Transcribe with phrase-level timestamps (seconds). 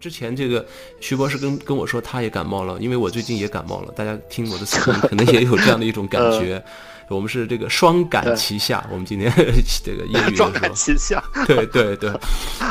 [0.00, 0.64] 就是之前这个
[1.00, 6.62] 徐博士跟跟我说他也感冒了，因为我最近也感冒了，大家听我的声音可能也有这样的一种感觉。
[7.10, 9.28] 我们是这个双感齐下，我们今天
[9.84, 12.10] 这个业余的双感齐下， 对对对。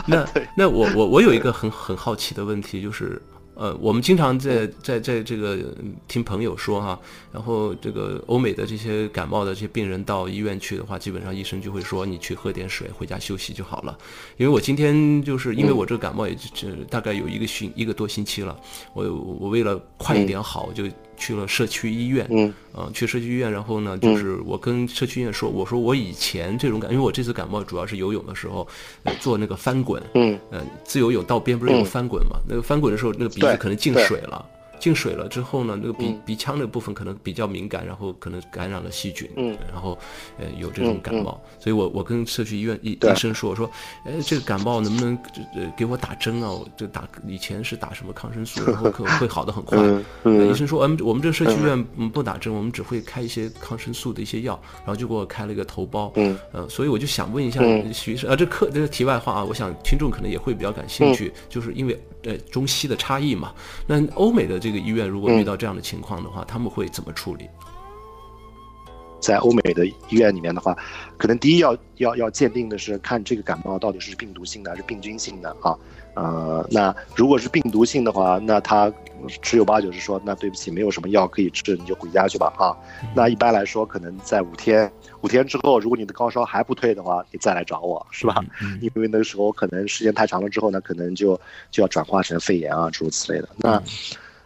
[0.08, 0.26] 那
[0.56, 3.22] 那我我我有一个很很好奇的问题，就是
[3.60, 5.60] 呃，我们经常在在在这个
[6.08, 6.98] 听朋友说哈，
[7.30, 13.98] 然后这个欧美的这些感冒的这些病人到医院去的话，基本上医生就会说你去喝点水，回家休息就好了。
[14.38, 18.58] 因为我今天就是因为我这个感冒也就大概有一个星一个多星期了，
[18.94, 20.86] 我我为了快一点好，我就。
[21.20, 28.68] 去了社区医院，嗯，啊，去社区医院，然后呢，就是我跟社区医院说，我说我以前这种感，因为我这次感冒主要是游泳的时候，
[29.20, 34.44] 做那个翻滚，嗯，呃，自由泳到边不是有翻滚嘛，那个翻滚的时候，那个鼻子可能进水了。
[34.80, 39.30] 进水了之后呢，那个鼻鼻腔那个部分可能比较敏感，然后可能感染了细菌，
[39.72, 39.98] 然后
[40.38, 43.70] 呃有这种感冒，所以我我跟社区医院医医生说，我说，
[44.06, 45.18] 哎，这个感冒能不能
[45.56, 46.50] 呃给我打针啊？
[46.78, 49.78] 就打以前是打什么抗生素， 然后可会好的很快。
[50.24, 56.12] 医生说，嗯，我们这个社区医院不打针，我们只会开一些抗生素的一些药，然后就给我开了一个头孢。
[56.16, 57.62] 嗯，呃，所以我就想问一下
[57.94, 62.00] 徐医生，啊，这课这个题外话啊，我想听众可能也会比较感兴趣，就是因为。
[62.24, 63.54] 呃，中西的差异嘛，
[63.88, 67.50] 那欧美的这个医院如果遇到这样的情况的话，他们会怎么处理？
[69.20, 70.74] 在欧美的医院里面的话，
[71.18, 75.78] 可能第一要要要鉴定的是看这个感冒到底是病毒性的还是病菌性的啊。
[76.16, 78.92] 呃，那如果是病毒性的话，那他
[79.42, 82.76] 十有八九是说，那对不起，没有什么药可以治，你就回家去吧啊。
[83.14, 84.90] 那一般来说，可能在五天。
[85.22, 88.42] 五天之后，如果你的高烧还不退的话，你再来找我，是吧？
[88.80, 91.40] 因为那个时候可能时间太长了之后呢，可能就
[91.72, 93.50] 就要转化成肺炎啊，诸如此类的。
[93.58, 93.84] 那，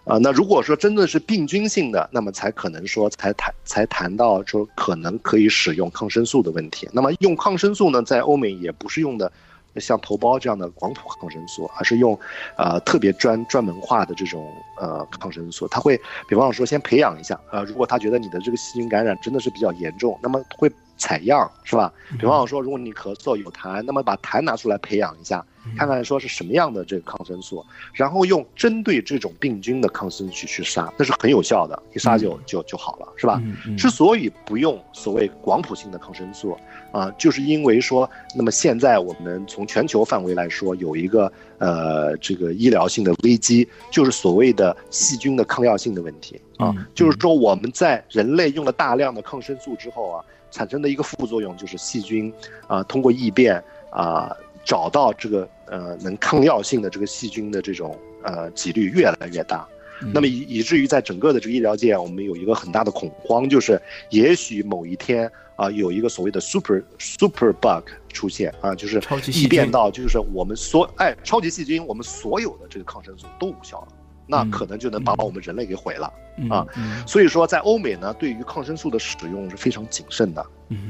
[0.05, 6.89] 啊，那如果说真的是病菌性的，那么才可能说才谈才谈到说可能可以使用抗生素的问题。
[6.91, 9.31] 那么用抗生素呢，在欧美也不是用的。
[9.77, 12.15] 像头孢这样的广谱抗生素，而是用，
[12.55, 14.47] 呃，特别专专门化的这种
[14.83, 21.91] 呃抗生素，他会，比方说先培养一下，呃，如果他觉得你的这个细菌感染真的是比较严重，那么会采样，是吧？
[22.19, 25.43] 比方说，如果你咳嗽有痰，那么把痰拿出来培养一下，
[25.77, 33.41] 看看说是什么样的这个抗生素，然后用针对这种病菌的抗生素去杀，那是很有效的，一杀就就就好了，是吧？
[33.77, 36.57] 之所以不用所谓广谱性的抗生素。
[36.93, 46.73] 啊，就是因为说，那么现在我们从全球范围来说，有一个呃这个医疗性的危机，就是所谓的细菌的抗药性的问题啊。
[46.93, 52.33] 就是说我们在人类用了大量的抗生素之后啊，产生的一个副作用就是细菌
[52.67, 59.67] 啊通过异变啊找到这个呃能抗药性的这个细菌的这种呃几率越来越大。
[60.13, 69.01] 那么以以至于在整个的这个医疗界，我们有一个很大的恐慌，就是也许某一天啊，有一个所谓的 super super bug 出现啊，就是
[69.31, 73.87] 异变到就是我们所哎超级细菌，我们所有的这个抗生素都无效了，
[74.27, 76.11] 那可能就能把我们人类给毁了
[76.49, 76.65] 啊。
[77.05, 80.41] 所以说，在欧美呢，对于抗生素的使用是非常谨慎的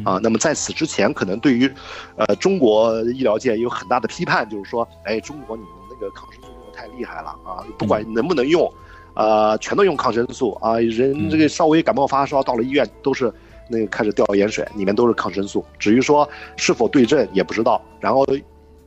[0.04, 0.20] 啊。
[0.22, 1.72] 那么在此之前，可能对于
[2.18, 8.72] 呃中国医疗界有很大的批判，就是说，哎，中国你们那个抗生素用的太厉害了啊，不管能不能用。
[9.16, 10.80] 呃，全都用抗生素啊！
[10.80, 13.32] 人这个稍微感冒发烧到了医院，都是
[13.70, 15.64] 那个开始吊盐水，里面都是抗生素。
[15.78, 16.28] 至于说
[16.58, 17.80] 是否对症也不知道。
[18.00, 18.26] 然后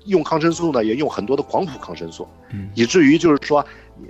[0.07, 2.71] 用抗生素呢，也用很多的广谱抗生素，嗯。
[2.75, 3.65] 以至于就是说。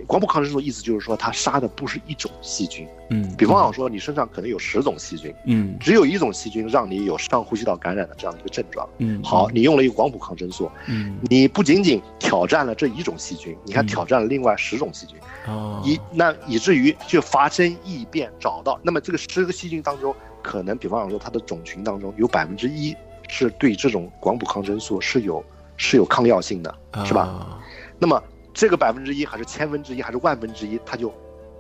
[0.09, 20.13] 广谱抗生素意思就是说，它杀的不是一种细菌，嗯，比方说你身上可能有十种细菌，嗯，只有一种细菌让你有上呼吸道感染的这样一个症状，嗯，好，你用了一个广谱抗生素，嗯，你不仅仅挑战了这一种细菌，你还挑战了另外十种细菌，哦，以那以至于就发生异变，找到那么这个十个细菌当中，
[20.43, 22.93] 可能比方说它的种群当中有百分之一
[23.29, 25.45] 是对这种广谱抗生素是有
[25.77, 26.75] 是有抗药性的，
[27.05, 27.59] 是吧？
[27.99, 28.23] 那么。
[28.59, 31.13] 这个百分之一还是千分之一还是万分之一，它就，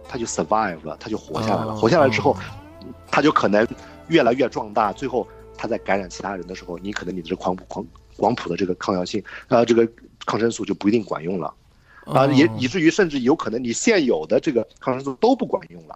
[0.08, 1.76] 它就 survive 了，它就活下来了。
[1.76, 2.34] 活下来之后，
[3.10, 3.68] 它就可能
[4.08, 4.94] 越来越壮大。
[4.94, 5.28] 最后，
[5.58, 7.86] 它在感染其他人的时候，你可能你的这广谱广
[8.16, 9.86] 广谱的这个抗药性，呃，这个
[10.24, 11.52] 抗生素就不一定管用了，
[12.06, 15.94] 啊，也以至于甚至有可能你现有的这个抗生素都不管用了。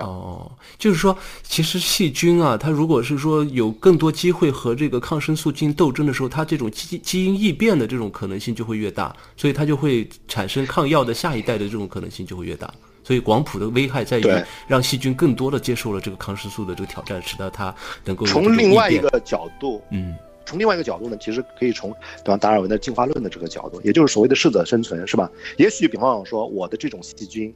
[0.00, 12.72] 哦，就是说，其实细菌啊，它如果是说有更多机会和这个抗生素进行斗争的时候，它这种基基因异变的这种可能性就会越大，所以它就会产生抗药的下一代的这种可能性就会越大，
[13.04, 14.26] 所以广谱的危害在于
[14.66, 17.74] 让细菌更多的接受了这个抗生素的这个挑战，使得它
[18.04, 20.14] 能够从另外一个角度，嗯，
[20.46, 25.30] 从另外一个角度呢，其实可以从比方达尔文的进化论的这个角度，也就是所谓的适者生存，是吧？
[25.58, 27.54] 也许比方说我的这种细菌，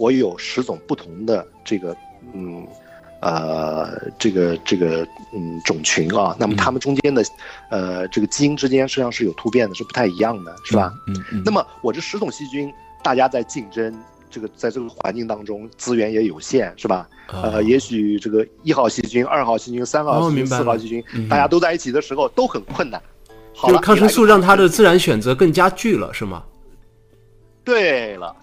[0.00, 1.94] 我有十种不同的这个，
[2.32, 2.66] 嗯。
[3.22, 7.22] 呃，这个这个嗯种群啊，那么它们中间的，
[7.70, 10.90] 呃，这个基因之间实际上是有突变的，是不太一样的，是吧？
[11.06, 11.42] 嗯嗯。
[11.44, 13.94] 那么我这十种细菌，大家在竞争，
[14.30, 17.06] 这个在这个环境当中资源也有限，是吧？
[17.28, 22.98] 呃，也许这个一号细菌、二号细菌、三号细菌、四号细菌，大家都在一起的时候都很困难。
[23.52, 26.42] 就是抗生素让它的自然选择更加剧了，是吗？
[27.64, 28.34] 对了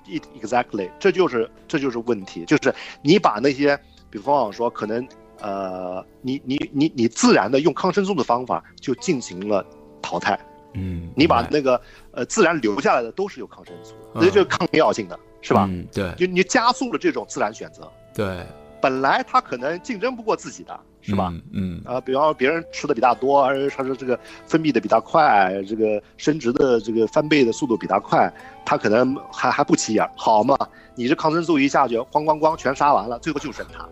[0.42, 3.80] ，exactly，这就是这就是问题，就是你把那些。
[4.10, 5.06] 比方说，可能
[5.42, 9.64] 呃，你你你你自然的用抗生素的方法就进行了
[10.02, 10.40] 淘汰，
[10.76, 11.80] 嗯，你把那个
[12.12, 15.68] 呃自然留下来的都是有抗生素，那就是抗药性的，是吧？
[15.70, 18.46] 嗯，对，就你加速了这种自然选择，对，
[18.82, 21.34] 本来它可能竞争不过自己的，是吧？
[21.54, 28.32] 嗯，啊，比方说别人吃的比他多，而且他是这个分泌的比他快，这个生殖的这个翻倍的速度比他快，
[28.66, 30.58] 他可能还还不起眼，好嘛？
[30.96, 33.88] 你这抗生素一下去，咣咣咣全杀完了，最后就剩他。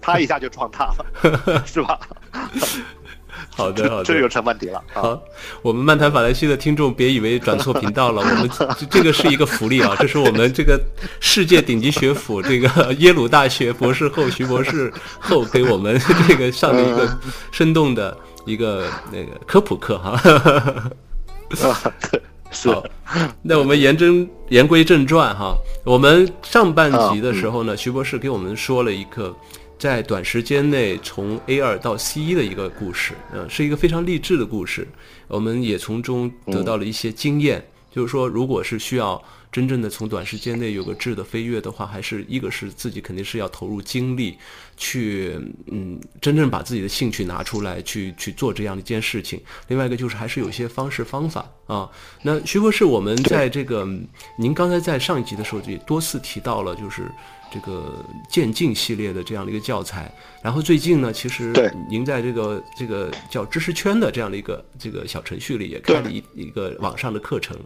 [0.00, 2.00] 他一下就撞大了， 是吧？
[3.56, 4.82] 好的，好的，这就成问题了。
[4.94, 5.20] 好，
[5.60, 8.50] 我们漫谈法兰西的听众别以为转错频道了， 我们
[8.90, 10.80] 这个是一个福利啊，这是我们这个
[11.20, 14.90] 世界顶级学府，这个耶鲁大学博士后徐博士
[15.20, 17.18] 后给我们 这个上的一个
[17.50, 18.16] 生动的
[18.46, 20.10] 一个那个科普课哈。
[21.68, 21.92] 啊，
[22.50, 22.70] 是。
[23.42, 25.54] 那我们言真言归正传哈，
[25.84, 29.34] 我们上半集的时候呢，徐博士给我们说了一个。
[29.82, 34.86] 在短时间内从 A 二到 C 一的一个故事，嗯，是一个非常励志的故事。
[35.26, 39.20] 我们也从中得到了一些经验，就是说，如果是需要
[39.50, 44.38] 真正的从短时间内有个质的飞跃的话，还是一个是自己肯定是要投入精力，
[44.76, 45.36] 去
[45.66, 49.42] 嗯，真正把自己的兴趣拿出来去去做这样的一件事情。
[49.66, 51.90] 另外一个就是还是有一些方式方法啊。
[52.22, 53.84] 那徐博士，我们在这个
[54.38, 57.10] 您刚才在上一集的时候也多次提到了，就是。
[57.52, 60.10] 这个渐进系列的这样的一个教材，
[60.42, 61.52] 然后最近呢，其实
[61.90, 67.56] 您在这个这个叫知识圈的这样的一个这个小程序里也开了一一个网上的课程，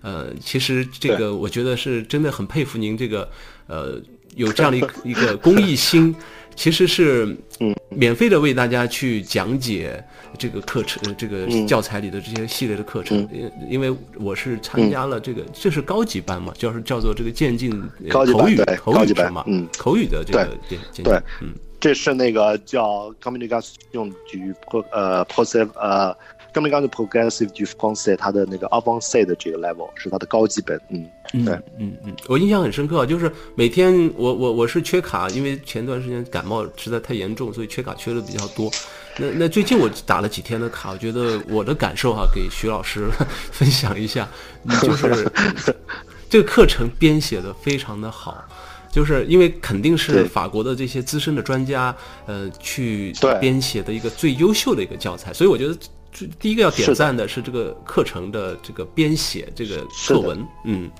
[0.00, 3.28] 呃，其实这个我觉得是真的很佩服您这个
[3.66, 4.00] 呃
[4.36, 6.14] 有这样的一个 一个公益心。
[6.54, 10.02] 其实是嗯，免费的为大家去讲解
[10.38, 13.28] 这个课程，这个教材里的这些系列的课程。
[13.32, 17.70] 因因为我是参加了这个，这是高级班嘛，就是叫做这个渐进
[18.10, 24.54] 口语口语班嘛，嗯，口语的这个渐进，对，嗯，这是那个叫 communication 局
[24.90, 26.16] 呃 positive 呃。
[26.52, 31.08] 刚刚的 progressive du français，它的那个 avanced 的这个 level 是它的高级本，嗯，
[31.44, 38.70] 对，嗯嗯，我印象很深刻，就是每天我我我是缺卡，因为前段时间感冒实在太严重，所以缺卡缺的比较多。
[39.16, 43.08] 那那最近我打了几天的卡，我觉得我的感受哈，给徐老师
[43.50, 44.28] 分享一下，
[44.82, 45.26] 就是
[46.28, 48.44] 这个课程编写的非常的好，
[48.90, 51.96] 就是因为肯定是法国的这些资深的专家
[52.26, 55.74] 呃去编写的一个最优秀的一个教材，所以我觉得。
[56.38, 60.90] 第一个要点赞的是这个课程的这个编写，这个课文，嗯，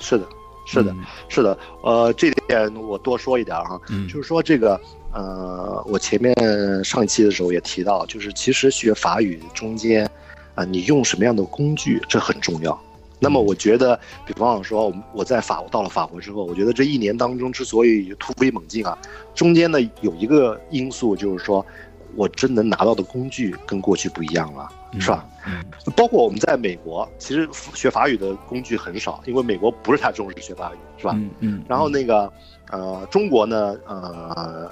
[0.00, 0.26] 是的，
[0.66, 0.94] 是的，
[1.28, 4.80] 是的，呃，这点我多说一点哈，就是说这个，
[5.12, 6.34] 呃，我前面
[6.84, 10.08] 上一期的时候也提到，就是其实学法语中间，
[10.54, 12.80] 啊，你用什么样的工具，这很重要。
[13.18, 18.96] 那么我觉得，比方说，我我在法国到了法国之后，我觉得这一年当中之所以突飞猛进啊，
[19.34, 21.66] 中间呢有一个因素就是说。
[22.16, 25.26] 我真能拿到的工具跟过去不一样了，是吧？
[25.46, 25.64] 嗯，
[25.96, 31.12] 包括我们在美国，其实学法语的工具很少，因为美国不是太重视学法语，是吧？
[31.14, 31.64] 嗯嗯。
[31.68, 32.32] 然后那个，
[32.70, 34.70] 呃，中国呢，呃，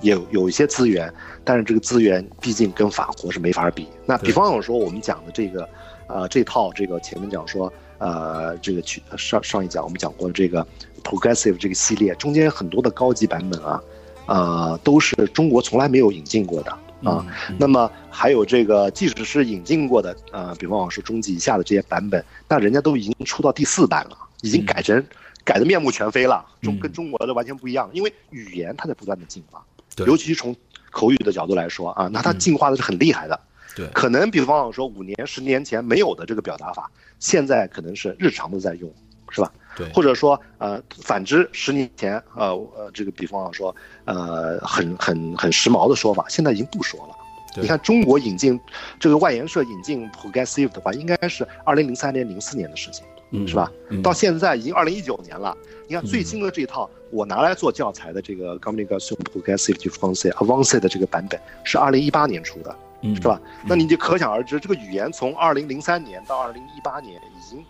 [0.00, 1.12] 有有一些资源，
[1.44, 3.86] 但是这个资源毕竟跟法国是没法比。
[4.04, 5.68] 那比方我说，我们讲的这个，
[6.08, 10.66] 呃，这套这个前面讲说，呃，这个去上上一讲我们讲过这个
[11.04, 13.80] progressive 这个系列，中间很多的高级版本啊。
[14.26, 16.70] 呃，都是中国从来没有引进过的
[17.02, 17.26] 啊。
[17.58, 25.04] 那么还有这个，即使是引进过的，呃，比方说中级以下的这些版本，那人家都已经出到第四版了，已经改成
[25.44, 27.88] 改的面目全非了，中跟中国的完全不一样。
[27.92, 29.64] 因为语言它在不断的进化，
[30.06, 30.54] 尤其是从
[30.90, 33.40] 口语的角度来说啊，那它进化的是很厉害的。
[33.76, 38.92] 对，可能比方说五年、十年前没有的这个表达法，现在可能是日常都在用，
[39.30, 39.52] 是吧？
[39.76, 43.74] 对，或者说，呃，反之，十年前，呃，呃，这个比方说，
[44.04, 47.14] 呃，很很很时髦的说法，现在已经不说了。
[47.60, 48.58] 你看，中国引进
[48.98, 53.04] 这个外研社引进 progressive 的话，应该是二零零三年、零四年的事情。
[53.46, 53.70] 是吧？
[54.02, 62.76] 到现在已经二零一九年了，你看最新的这一套我拿来做教材的这个 Communication Progressive Français Avancé 的这个版本是二零一八年出的，
[63.14, 63.40] 是吧？
[63.64, 67.64] 那你就可想而知，这个语言从二零零三年到二零一八年已经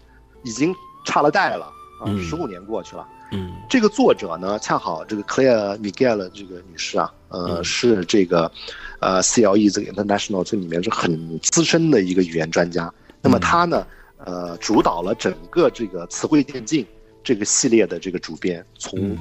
[0.45, 3.07] 已经差了代了啊，十五年过去了。
[3.33, 8.51] 嗯，这个作者呢，恰好这个 Claire Miguel 这个女士啊，呃，是这个
[8.99, 12.93] 呃 CLE 这个 International 这里面是很资深的一个语言专家。
[13.23, 16.85] 那么她呢，呃，主导了整个这个词汇电竞
[17.23, 19.17] 这个系列的这个主编，从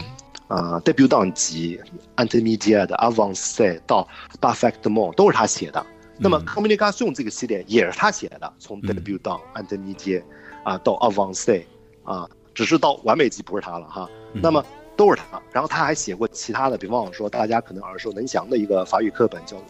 [0.47, 1.79] 啊 Debutant 级、
[2.15, 4.07] Intermediate、Avanced 到
[4.41, 5.85] Perfectement 都是她写的。
[6.17, 10.23] 那么 Communication 这个系列也是他写的，从 Debutant、Intermediate
[10.63, 11.63] 啊到 Avanced
[12.03, 12.27] 啊。
[12.59, 14.61] 只是到完美级不是他了哈，那么
[14.97, 15.41] 都是他。
[15.53, 19.55] 然后他还写过其他的，比方说大家可能耳熟能详的一个法语课本叫《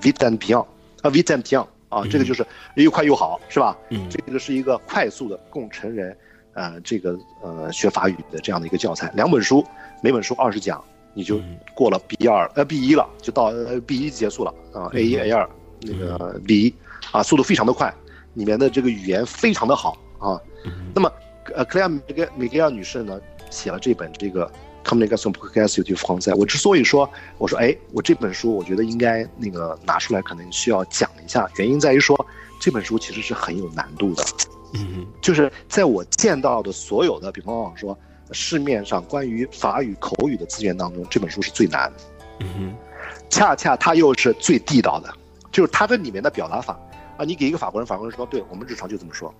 [0.00, 0.66] Vite and Pian》啊，
[1.10, 3.76] 《Vite and Pian》啊，这个就是又快又好，是吧？
[3.90, 6.16] 嗯，这个是一个快速的供成人
[6.54, 9.12] 呃这个呃学法语的这样的一个教材。
[9.14, 9.62] 两本书，
[10.02, 11.38] 每本书二十讲，你就
[11.74, 13.52] 过了 B 二呃 B 一了，就到
[13.86, 15.46] B 一结束了啊，A 一 A 二
[15.82, 16.74] 那个 B 一
[17.12, 17.92] 啊，速度非常的快，
[18.32, 20.40] 里面的这个语言非常的好啊，
[20.94, 21.12] 那么。
[21.54, 24.50] 呃，克莱尔米格米格尔女士呢写了这本这个
[24.88, 26.32] 《Communication Progressive Français》。
[26.36, 31.48] 我之所以说，我说，哎，我这本书我觉得应该那个拿出来，可能需要讲一下。
[31.56, 32.26] 原因在于说，
[32.60, 34.24] 这本书其实是很有难度的。
[34.74, 37.98] 嗯，就是在我见到的所有的，比方说
[38.32, 41.92] 市面上关于法语口语的资源当中，这本书是最难。
[42.40, 42.74] 嗯
[43.30, 45.12] 恰恰它又是最地道的，
[45.50, 46.78] 就是它这里面的表达法
[47.16, 49.32] 啊，你给一个法国人，法国人说，对我们日常就这么说。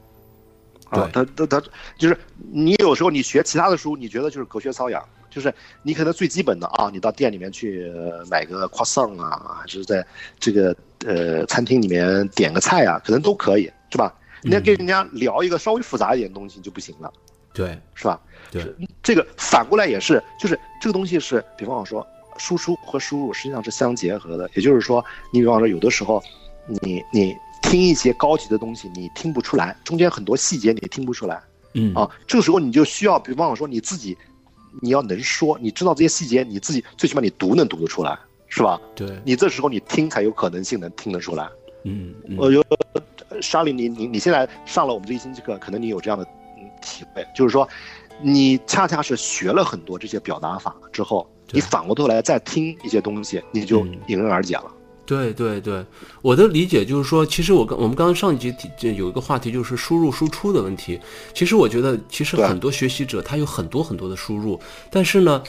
[0.90, 1.62] 啊，他他他
[1.99, 2.18] 就是
[2.50, 5.52] 你有时候你学其他的书，你觉得就是隔靴搔痒，就是
[5.83, 7.92] 你可能最基本的啊，你到店里面去
[8.30, 10.07] 买个 croissant 啊，还是在
[10.38, 14.14] 这个呃餐厅里面点个菜啊，可能都可以，是吧？
[14.42, 17.12] 你要跟人家聊一个稍微复杂一点的东西就不行了，
[17.52, 18.18] 对，是吧？
[18.50, 18.64] 对，
[19.02, 22.07] 这个反过来也是，就是这个东西是，比方说
[22.38, 26.23] 输出和输入实际上是相结合的，也就是说，你比方说有的时候，
[26.80, 27.37] 你你。
[27.62, 31.41] 听一些高级的东西，你听不出来，中间很多细节你听不出来，
[31.75, 34.17] 嗯啊，这个时候你就需要，比方说你自己，
[34.81, 38.81] 你要能说，你知道这些细节，你自己最起码你读能读得出来，是吧？
[38.95, 41.49] 对，你这时候你听才有可能性能听得出来。
[41.85, 46.25] 嗯，我觉得莎莉，你你你现在上了我们这一星期课，可能你有这样的
[46.83, 47.67] 体会，就是说，
[48.21, 54.73] 你恰恰是学了很多这些表达法之后，你反过头来再听一些东西，你就迎刃而解了。
[55.09, 55.83] 对对对，
[56.21, 61.00] 我的理解就是说，其实我刚我们刚刚上一集就有一个话题，就是输入输出的问题。
[61.33, 64.61] 其实我觉得，其实很多学习者他有很多很多的输入，
[64.91, 65.43] 但是呢，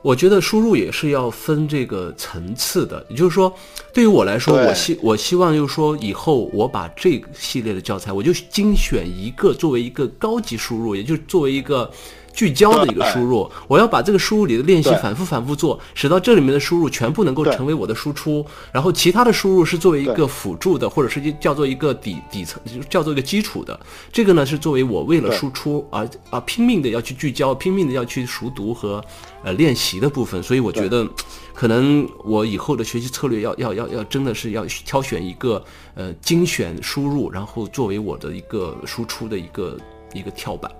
[0.00, 3.04] 我觉得输入也是要分这个层次的。
[3.10, 3.54] 也就是说，
[3.92, 11.90] 对于我来说，我希我希望就是说，以后我把这个系列的教材，我就精选一个作为一个高级输入，也就是作为一个。
[12.32, 23.78] 聚焦的一个输入，我要把这个输入里的练习反复反复做，使到这里面的输入全部能够成为我的输出，然后其他的输入是作为一个辅助的，或者是叫做一个底底层，叫做一个基础的。
[24.10, 29.04] 这个呢是作为我为了输出而而拼命的要去聚焦，拼命的要去熟读和
[29.44, 30.42] 呃练习的部分。
[30.42, 31.06] 所以我觉得，
[31.52, 35.62] 可能我以后的学习策略要要要要真的是要挑选一个
[35.94, 39.76] 呃精选输入，然后作为我的一个输出的一个
[40.14, 40.70] 一个跳板。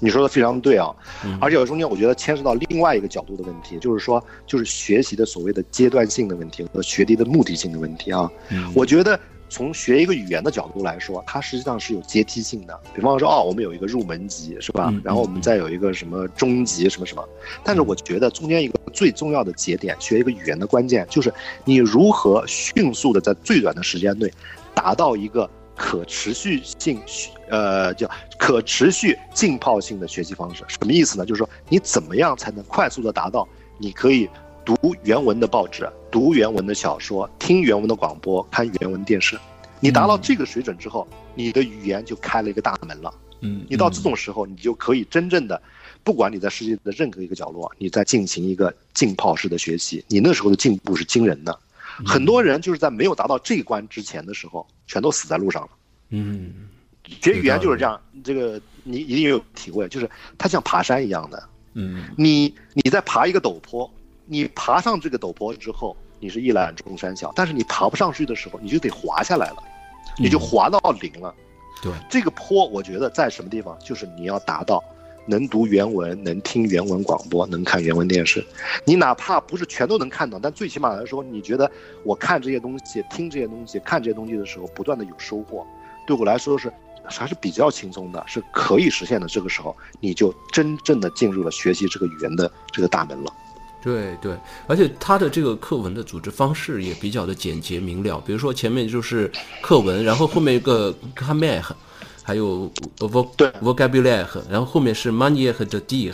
[0.00, 0.94] 你说的非常对啊，
[1.40, 8.30] 而且有中间我觉得牵涉到另外一个角度的问题，就是说，就是学习的所谓的阶段性的问题和学习的目的性的问题啊。
[8.74, 12.78] 我觉得从学一个语言的角度来说，它实际上是有阶梯性的。
[12.94, 14.94] 比方说，哦，我们有一个入门级，是吧？
[15.02, 17.28] 然后我们再有一个什么中级，什么什么。
[17.64, 21.32] 但是我觉得中间一个最重要的节点，学一个语言的关键就是
[21.64, 24.30] 你如何迅速的在最短的时间内
[24.74, 25.50] 达到一个。
[25.78, 27.00] 可持续性，
[27.48, 31.24] 呃，叫可持续浸泡性的学习方式，什么意思呢？
[31.24, 33.46] 就是说，你怎么样才能快速的达到，
[33.78, 34.28] 你可以
[34.64, 39.38] 读原文的报纸，读原文的小说，听原文的广播，看原文电视。
[39.80, 41.06] 你达到这个水准之后，
[41.36, 43.14] 你的语言就开了一个大门了。
[43.40, 45.62] 嗯，你到这种时候，你就可以真正的，
[46.02, 51.56] 不管你在世界的任何一个角落，你在进行一个浸泡式的学习，你那时候的进步是惊人的。
[52.06, 55.68] 很多人就是在没有达到这一关之前的时候，全都死在路上了。
[56.10, 56.68] 嗯，
[57.20, 61.48] 学语言就是这样，这个你一定有体会，就是它像爬山一样的。
[61.74, 63.90] 嗯，你你在爬一个陡坡，
[64.26, 69.56] 你爬上这个陡坡之后，你是一览众山小，但是你爬不上去的时候，你就得滑下来了，
[70.18, 71.34] 你就滑到零了。
[71.82, 74.82] 对，这个坡，我觉得在什么地方，就是你要达到。
[75.28, 78.44] 能读原文，能听原文广播，能看原文电视。
[78.84, 81.70] 你哪怕不是全都能看懂，但最起码来说，你觉得
[82.02, 85.66] 我看这些东西、听这些东西、看这些东西的时候，不断的有收获，
[86.06, 86.72] 对我来说是
[87.04, 89.26] 还是比较轻松的，是可以实现的。
[89.28, 93.32] 这个时候，你就真正的进入了学习这个语言的这个大门了。
[93.80, 98.20] 对对，而且他的这个课文的组织方式也比较的简洁明了。
[98.26, 99.30] 比如说前面就是
[99.62, 101.62] 课文，然后后面一个 grammar，
[102.28, 106.12] 还有 vocabulary，然后后面是 money 和 the D，。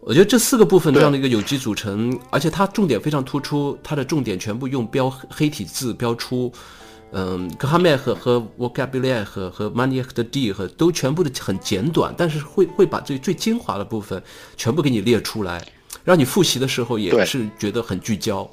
[0.00, 6.52] 我觉得这四个部分这样的一个有机组成，而且它重点非常突出，它的重点全部用标黑体字标出。
[7.12, 14.20] 嗯，grammar 和和 vocabulary 和和 money 和 dire 和都全部的很简短，但是会会把最最精华的部分
[14.56, 15.64] 全部给你列出来。
[16.02, 18.50] 让你复习的时候也是觉得很聚焦。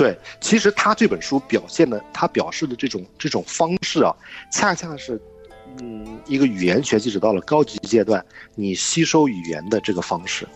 [0.00, 4.16] 对，其实他这本书表现的，他表示的这种这种方式啊，
[4.50, 5.20] 恰恰是，
[5.82, 10.48] 嗯，一个语言学习者到了高级阶段，你吸收语言的这个方式，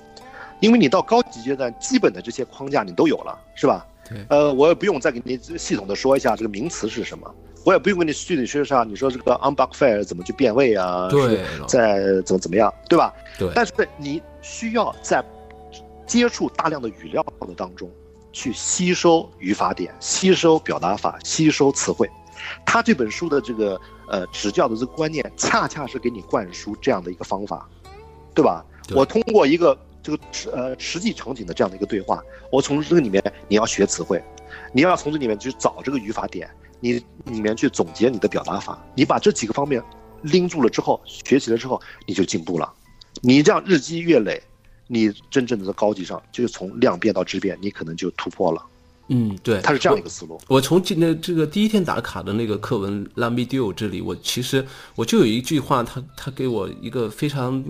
[0.60, 3.86] 因为你到高级阶段，基本的这些框架你都有了，是吧？
[4.08, 4.24] 对。
[4.30, 7.34] 呃，我也不用再给你系统的说一下这个名词是什么，
[7.66, 11.08] 我也不用跟你具体说上，你说这个 unbuckfire 怎么去变位啊？
[11.10, 11.40] 对。
[11.68, 13.12] 在怎么怎么样，对吧？
[13.38, 13.50] 对。
[13.54, 14.22] 但是你。
[14.46, 15.24] 需要在
[16.06, 17.90] 接触大量的语料的当中，
[18.34, 22.10] 去吸收语法点、吸收表达法、吸收词汇。
[22.66, 27.66] 他这本书的这个呃指教的这个观念，恰恰是给你灌输这样的一个方法，
[28.34, 28.62] 对吧？
[28.94, 30.18] 我通过一个这个
[30.52, 34.22] 呃实际场景的这样的一个对话，我从这个里面你要学词汇，
[34.72, 36.50] 你要从这里面去找这个语法点，
[36.80, 38.84] 你里面去总结你的表达法。
[38.94, 39.82] 你把这几个方面
[40.20, 42.70] 拎住了之后，学习了之后，你就进步了。
[43.22, 44.42] 你这样日积月累，
[44.86, 48.62] 你真正的在高级上，就是从量变到质变，你可能就突破了。
[49.08, 50.40] 嗯，对，它是这样一个思路。
[50.48, 57.62] 我从今天这个第一天打卡的那个课文《La m i d i o 这里，我其实我就有一句话，他他给我一个非常，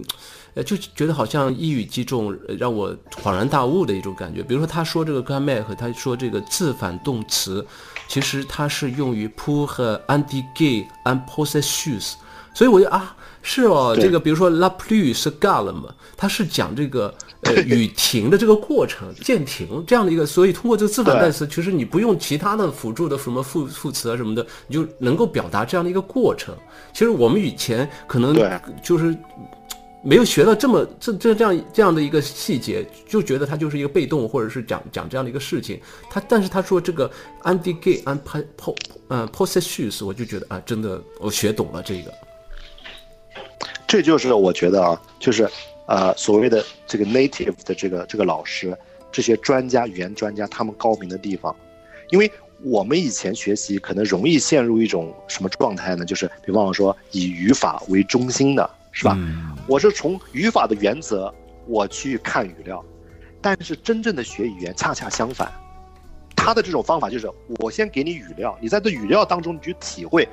[0.54, 4.44] 呃，就觉得好像一语击中，让我恍然大悟的一种感觉。
[4.44, 7.66] 比如说他说这个 grammar 和他说这个自反动词，
[8.06, 12.12] 其实它是用于 pour 和 indiquer un processus，
[12.54, 13.14] 所以我就啊。
[13.46, 26.56] 是哦，这个比如说 la pluie 是 gal 嘛，它是讲这个呃雨停的这个过程，渐停这样的一个，所以通过这个自反代词，其实你不用其他的辅助的什么副副词啊什么的，你就能够表达这样的一个过程。
[26.94, 28.34] 其实我们以前可能
[28.82, 29.14] 就是
[30.02, 35.78] 没有学到这么这这这样这样的一个细节，就觉得它就是一个被动或者是讲讲这样的一个事情。
[36.08, 37.10] 他但是他说这个
[37.42, 38.18] anti gay and
[38.56, 38.74] po
[39.08, 42.10] 呃 possessions，我就觉得啊，真的我学懂了这个。
[43.86, 45.48] 这就是我觉得啊，就是，
[45.86, 48.76] 呃，所谓的这个 native 的这个这个老师，
[49.12, 51.54] 这些专家语言专家他们高明的地方，
[52.10, 52.30] 因为
[52.62, 56.04] 我们以前学习可能容易陷入一种什么状态呢？
[56.04, 59.16] 就是比方说以语法为中心的，是吧？
[59.66, 61.32] 我是从语法的原则
[61.66, 62.82] 我去看语料，
[63.40, 65.52] 但是真正的学语言恰恰相反，
[66.34, 70.26] 他的这种方法就是我先给你语料，你在这语料当中你去体会。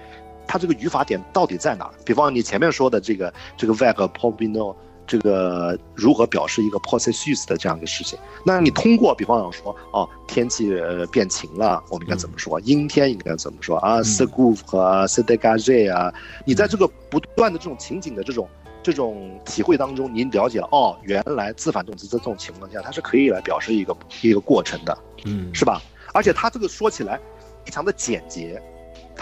[0.51, 1.89] 它这个语法点到底在哪？
[2.03, 4.75] 比方你前面说的这个这个 veg p o b i n o
[5.07, 8.19] 这个如何表示一个 possessus 的这样一个事情？
[8.45, 10.69] 那你通过比方说哦，天气
[11.09, 12.59] 变晴了，我们应该怎么说？
[12.59, 16.13] 阴天应该怎么说啊？se g o u 和 s e d e g a j e 啊？
[16.45, 18.45] 你在这个不断的这种情景的这种
[18.83, 25.81] 这种体会当中，您了解了哦，原来自反动词在这种情况下它是可以来表示一个一个过程的，嗯，是吧？
[26.13, 27.17] 而且它这个说起来
[27.63, 28.61] 非常的简洁。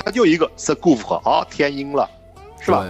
[0.04, 2.10] 它就一个 s g o o f 好天阴了，
[2.60, 2.86] 是吧？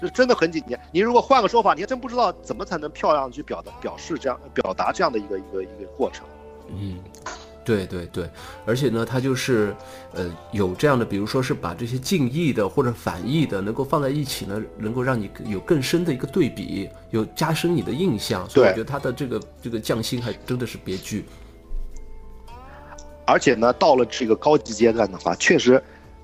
[0.00, 0.78] 就真的很简洁。
[0.92, 6.24] 你如果换个说法，你还真不知道怎么才能漂亮去表达、表示这样、表达这样的一个一个一个过程。
[6.68, 6.98] 嗯，
[7.64, 8.30] 对对对，
[8.64, 9.76] 而且呢，它就是
[10.14, 18.48] 呃有这样的，比如说是把这些近义的或者反义的能够放在一起呢，能够让你有更深的一个对比，有加深你的印象。
[18.48, 21.26] 所以我觉得它的这个这个匠心还真的是别具。
[23.26, 25.82] 而且呢，到了这个高级阶段的话，确实。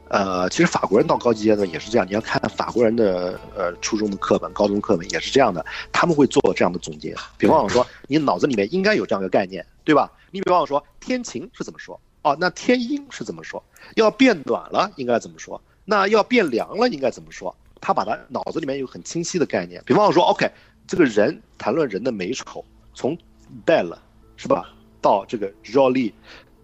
[0.08, 2.06] 呃，其实法国人到高级阶段也是这样。
[2.06, 7.14] 你要看法国人的呃初中的课本、高中课本也是这样的，他们会做这样的总结。
[7.36, 10.10] 比方说，你脑子里面应该有这样一个概念，对吧？
[10.30, 12.00] 你比方说，天晴是怎么说？
[12.22, 13.62] 哦，那天阴是怎么说？
[13.96, 15.60] 要变暖了应该怎么说？
[15.84, 17.54] 那要变凉了应该怎么说？
[17.80, 19.82] 他把他脑子里面有很清晰的概念。
[19.84, 20.50] 比方说，OK，
[20.86, 22.64] 这个人谈论人的美丑，
[22.94, 23.16] 从
[23.64, 23.96] belle
[24.36, 26.12] 是吧，到这个 jolly，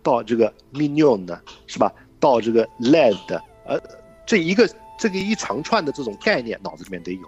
[0.03, 1.93] 到这个 mignon 是吧？
[2.23, 3.81] 到这个 led，呃，
[4.25, 7.21] 这一个这个一长串的这种概念，脑子里面得有。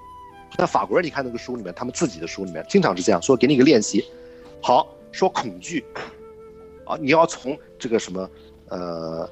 [0.57, 4.05] 那法国人，你看那个书里面，他们自己的书里面，经常是这样说：给你一个练习，
[4.63, 5.85] 好说恐惧，
[6.87, 8.31] 啊，你要从这个什么，
[8.69, 9.29] 呃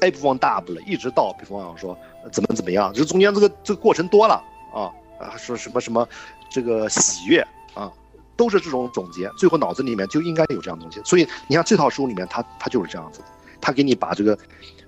[0.00, 1.96] ，a 不放 double 一直到，比方说
[2.30, 4.34] 怎么怎么样，就中间这个这个过程多了
[4.70, 6.06] 啊啊，说什么什么
[6.50, 7.40] 这个喜悦
[7.72, 7.90] 啊，
[8.36, 11.00] 都是这种总结，最后脑子里面就应该有这样东西。
[11.06, 13.26] 所以你看这套书里面，它它就是这样子的。
[13.64, 14.38] 他给你把这个，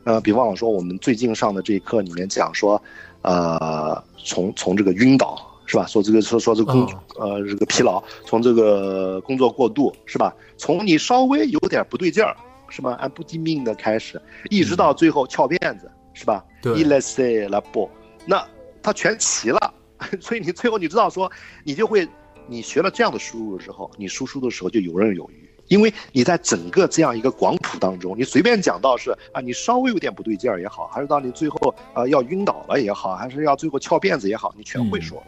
[0.04, 2.80] 呃，比方说我们最近上的这一课里面讲说，
[3.22, 5.86] 呃，从从这个晕倒是吧？
[5.86, 6.86] 说这个说说这个工
[7.18, 10.34] 呃这个疲劳，从这个工作过度是吧？
[10.58, 12.36] 从你稍微有点不对劲儿
[12.68, 12.92] 是吧？
[13.00, 16.44] 按不听命的开始，一直到最后翘辫子是吧？
[16.60, 17.88] 对伊莱塞拉布，
[18.26, 18.46] 那
[18.82, 19.74] 他全齐了，
[20.20, 21.32] 所以你最后你知道说，
[21.64, 22.06] 你就会，
[22.46, 35.22] 你学了这样的输入的时候，你输出的时候就游刃有余，因为你在整个这样一个广谱当中，你随便讲到是啊，你稍微有点不对劲儿也好，还是到你最后呃要晕倒了也好，还是要最后翘辫子也好，你全会说。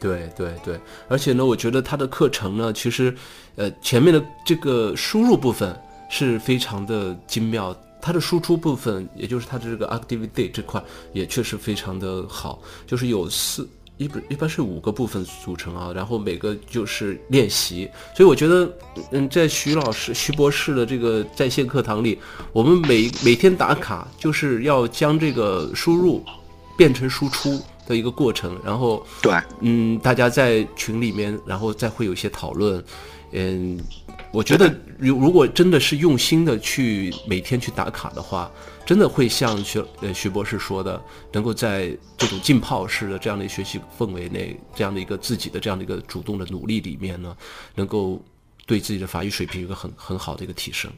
[0.00, 3.14] 对对对，而且呢，我觉得他的课程呢，其实，
[3.56, 5.74] 呃，前面的这个输入部分
[6.10, 10.82] 是非常的精妙，它的输出部分，也就是它的这个 activity 这块
[11.14, 18.72] 也确实非常的好，就是有四一般一般是五个部分组成啊，然后每个就是练习，所以我觉得，
[19.12, 22.18] 嗯，在徐老师、徐博士的这个在线课堂里，
[22.52, 26.24] 我们每每天打卡，就是要将这个输入
[26.76, 32.82] 变成输出的一个过程，然后对，嗯，大家在群里面，然后再会有一些讨论，
[33.30, 33.78] 嗯，
[34.32, 38.50] 我觉得如如果真的是用心的去每天去打卡的话，
[38.86, 47.34] 真的会像徐呃徐博士说的，能够在这种浸泡式的这样的学习氛围内，这样的一个自己的这样的一个主动的努力里面呢，
[47.74, 48.22] 能够
[48.66, 50.90] 对自己的法语水平有一个很很好的一个提升。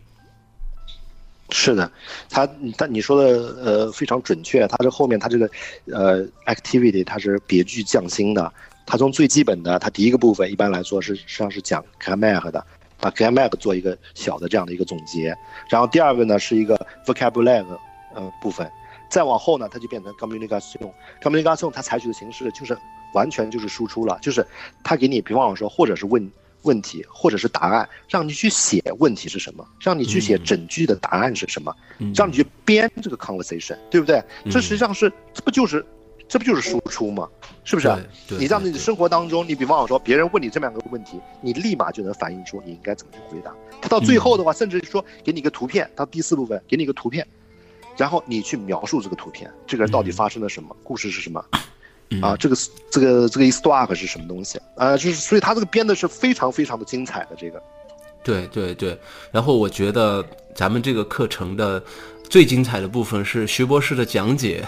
[1.50, 1.88] 是的，
[2.28, 5.48] 他但你说的呃非常准确，他这后面他这个
[5.86, 8.52] 呃 activity 它是别具匠心的，
[8.84, 12.66] 他从最基本的，他第一个部分一般来说是实际上是讲 grammar 的，
[13.06, 15.36] 把 grammar 做一个小的这样的一个总结，
[15.68, 17.64] 然后第二个呢是一个 vocabulary
[18.12, 18.68] 呃部分，
[19.08, 22.76] 再往后呢它就变成 communication，communication 它采取的形式就是
[23.14, 24.44] 完全就是输出了，就是
[24.82, 26.28] 他给你比方说或者是问。
[26.62, 31.72] 问题或者是答案，让你去写问题是什么，让你去写整句的答案是什么，
[32.12, 34.20] 让你去编这个 conversation，对不对？
[34.50, 35.86] 这实际上是，这不就是，
[36.28, 37.28] 这不就是输出吗？
[37.64, 37.88] 是不是？
[38.28, 43.52] 你让你的生活当中，你比方说别人问你这么样一个问题，你立马就能反映出你应该怎么去回答。
[43.80, 47.26] 他到最后的话，甚至说给你一个图片，到第四部分给你一个图片，
[47.96, 51.44] 然后你去描述这个图片，这个人到底发生了什么，故事是什么。
[52.22, 52.56] 啊，这个
[52.88, 54.96] 这个这个 histoire 是什么东西啊？
[54.96, 57.60] 就是所以他这个编的是非常非常的精彩的这个。
[58.22, 58.96] 对对对，
[59.32, 61.82] 然后我觉得咱们这个课程的
[62.28, 64.64] 最精彩的部分是徐博士的讲解，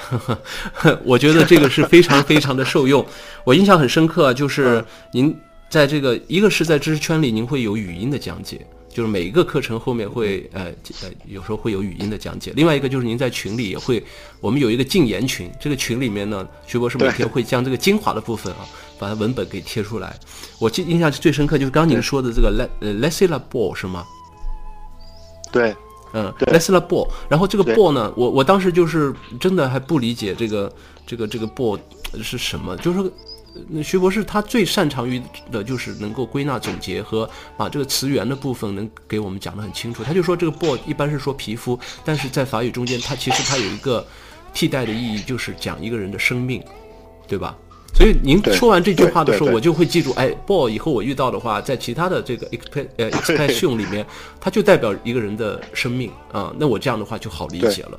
[1.04, 3.04] 我觉得这个是非常非常的受用。
[3.44, 5.36] 我印象很深刻，就是您
[5.68, 8.66] 在这个一个是在知识圈里，您会有语音的讲解。
[8.90, 10.64] 就是每一个课程后面会呃
[11.02, 14.02] 呃有时候会有语音的讲解，另外一个就是您在群里也会，
[14.40, 18.66] 我们有一个禁言群，这个群里面呢，徐博士每天会将这个精华的部分啊，
[18.98, 20.18] 把它文本给贴出来。
[20.58, 24.04] 我记印象最深刻就是刚您说的这个 le 呃 laissez la ball 是吗？
[25.52, 25.76] 对，
[26.12, 30.72] 嗯，laissez la ball，然后这个 ball 呢，我我当时就是真的还不理解这个
[31.06, 31.78] 这个这个 ball
[32.22, 33.10] 是什么，就是说。
[33.70, 40.04] 那徐博士他最擅长于的就是能够归纳总结和把这个词源的部分能给我们讲得很清楚。
[40.04, 44.06] 他就说这个 b o 一般是说皮肤，但是在法语中间，它其实它有一个
[44.54, 46.62] 替代的意义，就是讲一个人的生命，
[47.26, 47.56] 对吧？
[47.98, 54.06] 所以您说完这句话的时候，我就会记住，哎 b o 以后我遇到的话，在其他的这个 exp 呃 expression 里面，
[54.40, 56.54] 它就代表一个人的生命啊。
[56.56, 57.98] 那我这样的话就好理解了。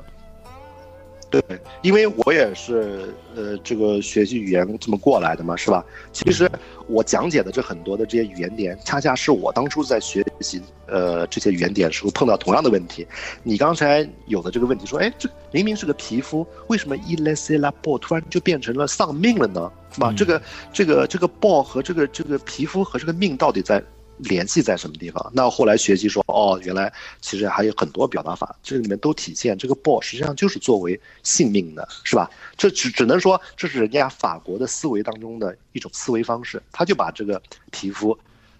[1.30, 1.40] 对，
[1.80, 5.84] 因为我也是呃，这个学习语言这么过来的嘛，是吧？
[6.12, 6.50] 其实
[6.88, 13.06] 我讲解的这很多的这些语言点，恰恰是我当初在学习呃这些语言点时候碰到同样的问题。
[13.44, 19.70] 你刚才有的这个问题说，哎，这明明是个皮肤，为什么 i l e s la b 突然就变成了丧命了呢？
[19.92, 20.12] 是吧？
[20.16, 23.80] 这个这个这个 b 和这个这个皮肤和这个命到底在？
[24.22, 25.30] 联系在什么地方？
[25.34, 32.30] 那后来学习说，哦，原来其实还有很多表达法，这里面都体现这个 ball 实际上就是作为性命的，是吧？
[32.56, 38.16] 这只只能说这是人家法国的思维当中的一种思维方式，他就把这个皮肤，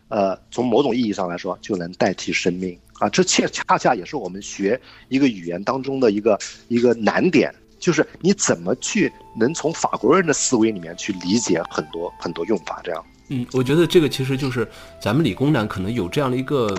[0.09, 13.05] 呃，从某种意义上来说就能代替生命啊，这恰恰恰也是我们学一个语言当中的一个一个难点，就是你怎么去能从法国人的思维里面去理解很多很多用法这样。
[13.31, 14.67] 嗯，我觉得这个其实就是
[15.01, 16.77] 咱们理工男可能有这样的一个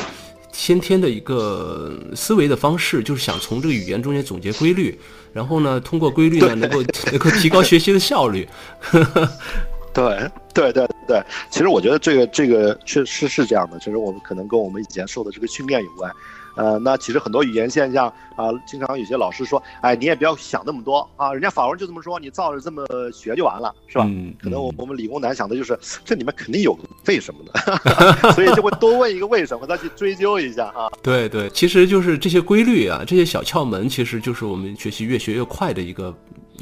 [0.52, 5.00] 先天的一个思维的方式，就是想从这个语言中间总结规律，
[5.32, 8.48] 然后呢，通过规律呢，能够能够提高学习的效率。
[9.94, 16.12] 对对对对，其实我觉得这个这个确实是这样的，就是我们可能跟我们以前受的这个训练有关。
[16.56, 24.06] 呃，那其实很多语言现象啊，经常有些老师说，哎，你也不要想那么多啊，人家法文就这么说，你照着这么学就完了，是吧？
[24.08, 24.34] 嗯。
[24.42, 30.90] 可能我我们理工男想的就是，这里面肯定有为什么的， 所以就会多问一个为什么，再去追究一下啊。
[31.02, 36.14] 对对，其实就是这些规律啊，这些小窍门，其实就是我们学习越学越快的一个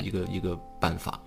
[0.04, 1.20] 一个一个办法。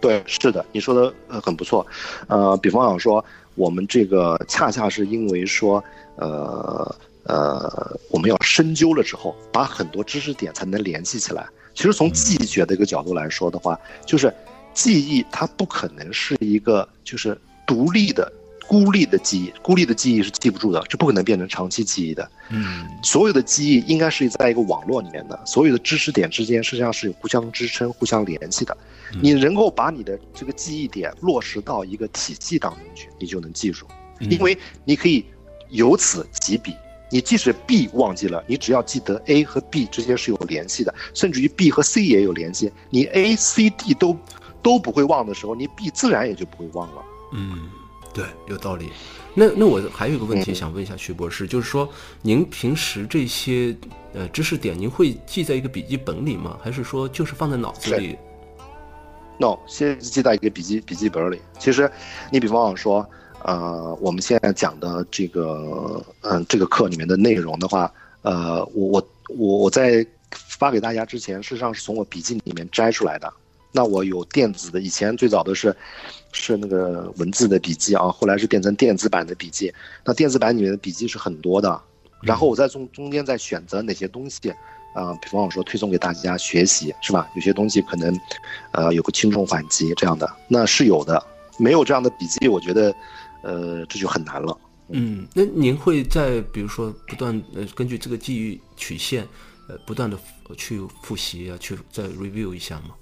[0.00, 1.84] 对，是的，你说的呃很不错，
[2.28, 3.24] 呃，比方讲说，
[3.56, 5.82] 我们这个恰恰是因为说，
[6.16, 6.94] 呃
[7.28, 11.46] 呃，我们要深究了之后，把很多知识点才能联系起来。
[11.74, 14.34] 其实从记忆学的一个角度来说的话，就是
[14.74, 18.32] 记忆它不可能是一个就是独立的。
[18.66, 22.30] 孤立的记忆，孤立的记忆是记不住的，这不可能变成长期记忆的。
[22.50, 28.76] 嗯，所有的记忆应该是在一个网络里面的，所有的知识点之间实际上是有互相支撑、互相联系的。
[29.22, 33.86] 你能够把你的这个记忆点落实到一个体系当中去，你就能记住，
[34.20, 35.24] 因为你可以
[35.70, 36.74] 由此及彼。
[37.10, 42.72] 你即使 B 忘记了，你只要记得 A 和 B 之间是有联系的，甚至于 B 和 C 也有联系。
[42.90, 44.16] 你 A、C、D 都
[44.62, 47.02] 都不会忘的时候，你 B 自然也就不会忘了。
[47.32, 47.70] 嗯。
[48.14, 48.90] 对，有道理。
[49.34, 51.88] 那那我还有一个问题想问一下徐博士，就是说
[52.22, 53.76] 您平时这些
[54.12, 56.58] 呃知识点，您会记在一个笔记本里吗？
[56.60, 58.18] 还是说就是放在脑子里
[59.38, 61.40] ？No，先记在一个笔记笔记本里。
[61.60, 61.88] 其实，
[62.32, 63.08] 你比方说，
[63.44, 73.32] 呃，我们现在讲的这个嗯这个课里面的内容的话，呃，我我我我在发给大家之前，事实上是从我笔记里面摘出来的。
[73.70, 75.74] 那我有电子的，以前最早的是，
[76.32, 79.72] 是那个文字的笔记啊，后来是变成电子版的笔记。
[80.04, 81.80] 那电子版里面的笔记是很多的，
[82.22, 84.50] 然后我再从中间再选择哪些东西，
[84.94, 87.28] 啊，比方我说推送给大家学习，是吧？
[87.34, 88.18] 有些东西可能，
[88.72, 91.22] 呃，有个轻重缓急这样的，那是有的。
[91.60, 92.94] 没有这样的笔记，我觉得，
[93.42, 94.56] 呃，这就很难了。
[94.88, 99.26] 嗯，那您会在比如说不断呃根据这个记忆曲线，
[99.68, 100.18] 呃，不断的
[100.56, 102.94] 去复习啊，去再 review 一下吗？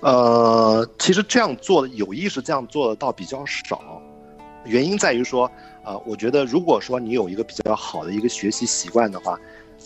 [0.00, 4.02] 呃，其实这样做的有意识这样做的倒比较少，
[4.64, 5.50] 原因在于说，
[5.84, 9.38] 呃，我觉得如果说你有一个比较好的一个学习习惯的话，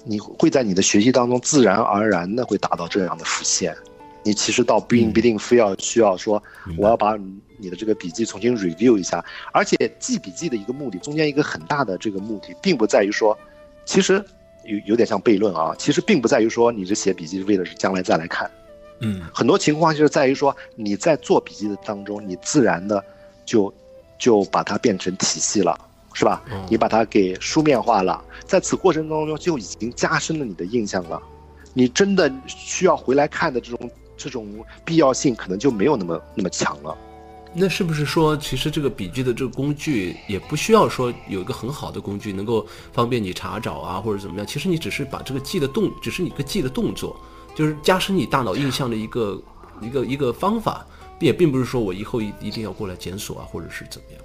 [0.04, 3.76] 你会在你的学习当中自然而然的会达到这样的复现。
[4.24, 6.42] 你其实倒不一定不一定非要需要说，
[6.78, 7.16] 我要把
[7.58, 9.24] 你的这个笔记重新 review 一下。
[9.52, 13.38] 而且记笔记的一个目的，中间一个很大的这个目的，并不在于说，
[13.84, 14.14] 其实
[14.64, 18.50] 有有点像悖论啊，其实并不在于说你这写笔记是为了是将来再来看。
[19.00, 23.04] 嗯，很多情况就是在于说你在做笔记的当中，你自然的
[23.44, 23.72] 就
[24.18, 25.78] 就把它变成体系了，
[26.14, 26.42] 是吧？
[26.70, 31.20] 你把它给书面化了，在此过程当中就已经加深了你的印象了。
[31.74, 36.96] 你真的需要回来看的这种这种必要性，可能就没有那么那么强了。
[37.52, 44.46] 那是不是说，其实这个笔记的这个工具也不需要说有一个很好的工具能够方便你查找啊，或者怎么样？
[44.46, 47.16] 其实你只是把这个记的动，只是你个记的动作。
[47.54, 49.40] 就是加深你大脑印象的一个
[49.80, 50.84] 一个一个方法，
[51.20, 54.20] 也并不是说我以后一一定要过来检索啊，或者是怎么样。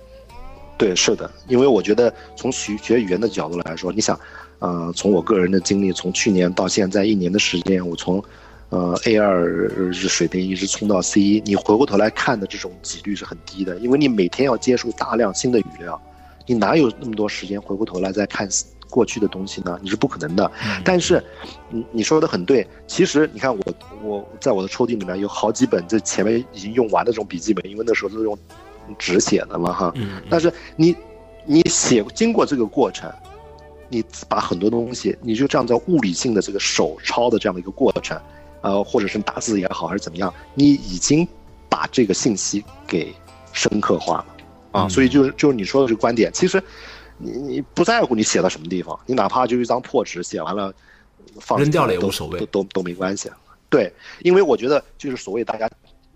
[0.76, 4.20] 对，是的，因为我觉得从学学语言的角度来说，你想，
[4.58, 8.24] 呃，从我个人的经历，从去年到现在一年的时间，我从
[8.70, 16.02] 呃 A 二水平一直冲到 C 一，你回过头来看的这种几率是很低的，因为你每天要接触大量新的语料，
[16.46, 18.48] 你哪有那么多时间回过头来再看？
[18.92, 20.52] 过去的东西呢，你是不可能的。
[20.84, 21.24] 但是，
[21.70, 22.68] 你你说的很对。
[22.88, 23.64] 其实你看，我
[24.02, 28.36] 我在我的抽屉里面有好几本，这前面已经用完的这种笔记本，因为那时候都是用
[28.98, 29.94] 纸写的嘛，哈。
[30.28, 30.96] 但是你
[31.46, 33.08] 你写经过这个过程，
[33.90, 38.20] 你把很多东西，你就这样在物理性的这个手抄的这样的一个过程，
[38.62, 41.28] 呃，或者是打字也好，还是怎么样，你已经
[41.70, 43.14] 把这个信息给
[43.54, 44.26] 深刻化了
[44.72, 44.88] 啊。
[44.90, 46.62] 所以就是就是你说的这个观点，其实。
[47.22, 50.74] 你你不在乎你写到什么地方，你哪怕就一张破纸写完了，
[51.42, 53.30] 放扔掉了也无所谓，都都都没关系。
[53.70, 55.70] 对，因为我觉得就是所谓大家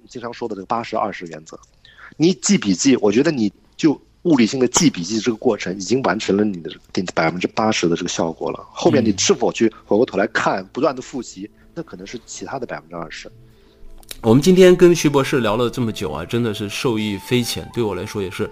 [0.07, 1.59] 经常说的这个八十二十原则，
[2.15, 6.71] 你记笔记，我觉得你就物理性的记笔记这个过程已经完成了你的
[7.13, 8.65] 百分之八十的这个效果了。
[8.71, 13.31] 后面你是否去回过头来看，不断的复习，那可能是其他的百分之二十。
[14.21, 18.49] 我们今天跟徐博士聊了这么久啊，真的是受益匪浅，对我来说也是。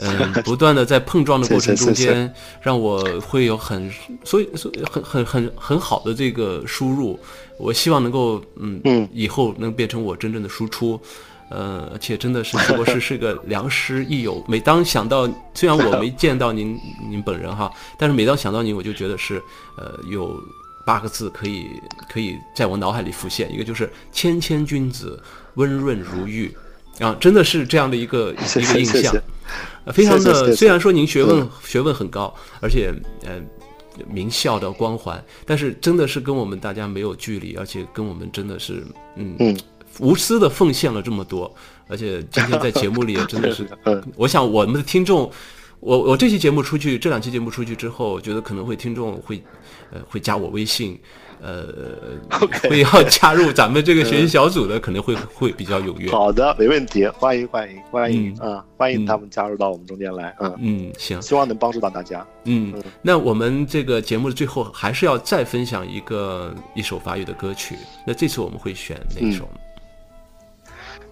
[0.00, 3.90] 嗯， 不断的在碰撞的过程中间，让我会有很，
[4.22, 7.18] 所以所以很很很很好的这个输入。
[7.58, 11.00] 我希望能够，嗯嗯，以后能变成我真正的输出。
[11.50, 14.44] 呃，而且真的是徐博士是个 良师益友。
[14.46, 16.78] 每当想到，虽然我 没见到您
[17.08, 19.42] 您本人哈，但是每当想到您，我就觉得是，
[19.76, 20.40] 呃，有
[20.88, 21.68] 八个字可以
[22.08, 25.22] 可以在我脑海里浮现，一个就是谦谦君子，
[25.56, 26.50] 温润如玉。
[26.98, 29.14] 啊，真的是这样的一个 一个印象，
[29.92, 30.56] 非常的。
[30.56, 32.90] 虽然说您学问学问很高，而且
[33.24, 33.38] 呃
[34.10, 38.82] 名校的光环，但是真的是跟我们大家没有距离，而且跟我们真的是
[39.14, 39.54] 嗯
[40.00, 41.54] 无私的奉献了这么多，
[41.86, 43.68] 而且今天在节目里也真的是，
[44.16, 45.30] 我想我们的听众，
[45.80, 49.42] 我我这期节目出去，这两期节目出去之后，我觉得可能会听众会
[49.92, 50.98] 呃会加我微信。
[51.40, 51.68] 呃
[52.68, 56.10] 会要加入咱们这个 学习小组的，可能会会比较踊跃。
[56.10, 62.26] 好的，没问题，欢迎欢迎欢迎嗯啊，欢迎他们加入到我们中间来，嗯，嗯，行，希望能帮助到大家。
[62.42, 67.76] 嗯，那我们这个节目的最后还是要再分享一个一首法语的歌曲。
[68.04, 69.60] 那这次我们会选哪一首呢？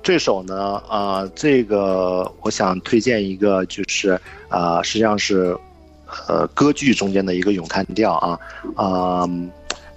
[0.06, 4.16] 这首呢，啊，这个我想推荐一个，就是
[4.48, 5.58] 啊、实际上是，
[6.28, 8.38] 呃，歌剧中间的一个咏叹调啊，
[8.76, 9.28] 啊、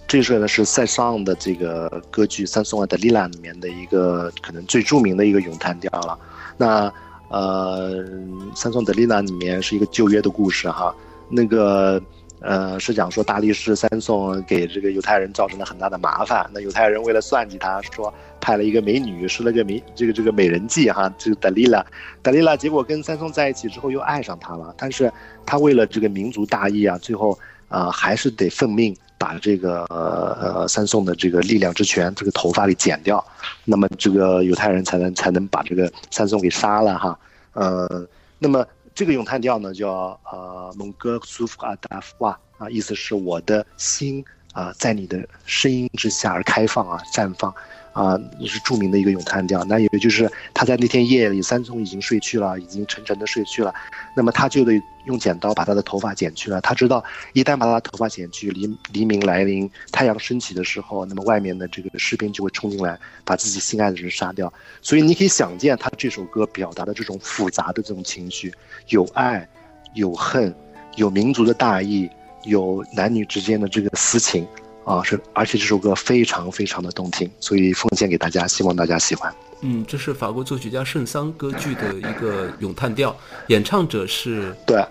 [0.08, 6.18] 这首呢是塞尚的这个歌剧《三颂啊德丽拉》里面的一个可能最著名的一个咏叹调了。
[6.58, 6.92] 那
[7.30, 8.04] 呃，
[8.56, 10.92] 《三颂德丽拉》里面是一个旧约的故事哈，
[11.30, 12.02] 那个
[12.40, 21.86] 呃是讲说大力士三颂给这个犹太人造成了很大的麻烦，那犹太人为了算计他，说派了一个美女，施了个美这个这个美人计哈，这个德丽拉，
[22.22, 25.12] 德丽拉结果跟三颂在一起之后又爱上他了，但是
[25.46, 33.24] 他为了这个民族大义啊，最后啊、还是得奉命把这个呃三颂的这个力量之泉这个头发给剪掉，
[33.64, 37.20] 那么这个犹太人才能才能把这个三颂给杀了哈，
[37.54, 38.08] 呃，
[38.40, 42.40] 那么这个咏叹调呢叫呃蒙哥苏夫阿达夫啊，
[42.72, 47.54] 意思是我的心啊、在你的声音之下而开放啊绽放。
[48.00, 49.62] 啊，是著名的一个咏叹调。
[49.66, 53.76] 那也就是他在那天夜里，三松已经睡去了，已经沉沉的睡去了。
[54.16, 56.62] 那么他就得用剪刀把他的头发剪去了。
[56.62, 64.52] 他知道，一旦把他的头发剪去，黎黎明来临，太阳升起的时候，那么外面的这个士兵就会冲进来，把自己心爱的人杀掉。
[64.82, 68.54] 所以你可以想见，他这首歌表达的这种复杂的这种情绪，
[68.88, 69.46] 有爱，
[69.94, 70.56] 有恨，
[70.96, 72.10] 有民族的大义，
[72.46, 74.48] 有男女之间的这个私情。
[74.90, 79.32] 啊，是，而且这首歌非常非常的动听，所以奉献给大家，希望大家喜欢。
[79.62, 83.16] 嗯，这是法国作曲家圣桑歌剧的一个咏叹调，
[83.50, 84.84] 演唱者是对，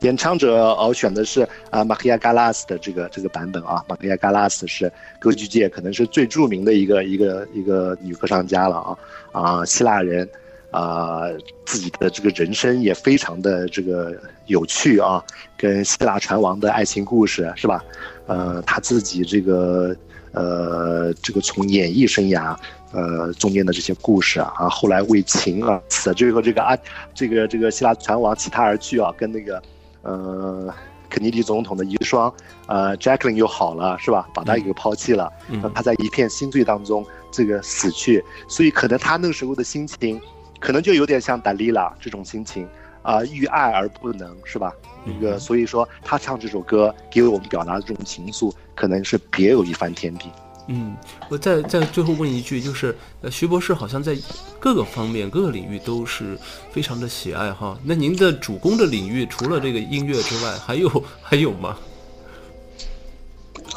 [0.00, 8.98] 演唱者我选的是啊马克亚加拉斯的这个这个版本啊，马克亚加拉斯是歌剧界可能是最著名的一个一个一个女歌唱家了啊
[9.32, 10.26] 啊，希腊人。
[10.72, 11.22] 啊、
[11.64, 15.24] 自己的这个人生也非常的这个有趣啊，
[15.56, 17.82] 跟希腊船王的爱情故事是吧？
[18.26, 19.96] 呃，他自己这个
[20.32, 22.56] 呃这个从演艺生涯
[22.92, 26.76] 呃中间的这些故事啊，啊后来为情啊死，最后这个啊
[27.14, 29.62] 这个这个希腊船王弃他而去啊，跟那个
[30.02, 30.74] 呃
[31.08, 32.32] 肯尼迪总统的遗孀
[32.66, 34.28] 呃 Jacqueline 又好了是吧？
[34.34, 40.20] 把他给抛弃了，嗯他在一片心醉当中这个死去，所以可能他那时候的心情。
[40.58, 42.66] 可能就有点像达利拉这种心情
[43.06, 44.74] 啊、呃，欲爱而不能，是吧？
[45.04, 50.28] 那个，所以说他唱这首歌给我们表达的这种情愫，可能是别有一番天地。
[50.66, 50.96] 嗯，
[51.28, 54.16] 我再再最后问一句，就是呃，徐博士好像在
[54.58, 56.36] 各个方面、各个领域都是
[56.72, 57.78] 非常的喜爱哈。
[57.84, 61.76] 那您的主攻的领域除了这个音乐之外，还有还有吗？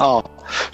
[0.00, 0.24] 哦，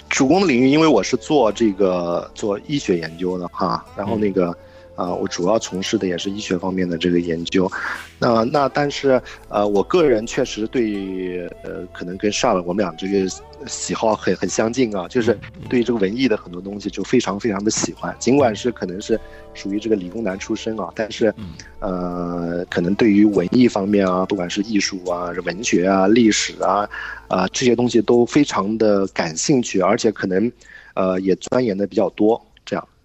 [0.09, 4.57] 主攻的领域，因为我是做这个做医学研究的哈，然后那个。
[4.97, 7.71] 啊、呃，我主要从事的也是医学方面的这个研究，
[8.17, 13.29] 那那但是呃，我个人确实对呃，可能跟上了我们俩这个
[13.67, 15.37] 喜好很很相近啊，就是
[15.69, 19.19] 对这个文艺的很多东西就非常非常的喜欢，尽管是可能是
[19.53, 21.31] 属于这个理工男出身啊，但是
[21.79, 26.89] 呃，可能对于文艺方面啊，不管是艺术啊、文学啊、历史啊
[27.27, 30.51] 啊、呃、这些东西都非常的感兴趣，而且可能
[30.95, 32.43] 呃也钻研的比较多。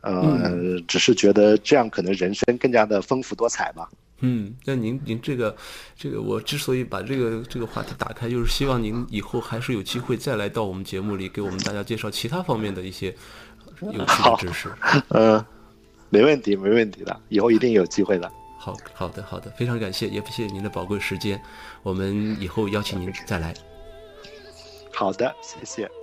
[0.02, 0.12] 呃，
[0.44, 3.88] 嗯、只是觉得这样可能人生更加的丰富多彩吧。
[4.24, 5.56] 嗯，那您您这个
[5.96, 13.12] 这个，我之所以把这个这个话题打开，就是希望您以后还是有机会再来到我们节目里，给我们大家介绍其他方面的一些
[13.82, 14.68] 有趣的知识。
[15.08, 15.46] 嗯、呃，
[16.08, 18.30] 没问题，没问题的，以后一定有机会的。
[18.58, 21.40] 好好的好的，非常感谢，也谢谢您的宝贵时间，
[21.82, 23.52] 我们以后邀请您再来。
[24.92, 26.01] 好的，谢谢。